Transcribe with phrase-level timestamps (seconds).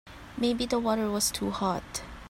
[0.35, 2.01] Maybe the water was too hot.